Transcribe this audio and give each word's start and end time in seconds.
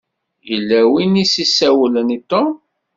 Yella 0.49 0.79
win 0.91 1.21
i 1.23 1.25
s-isawlen 1.31 2.15
i 2.17 2.19
Tom. 2.29 2.47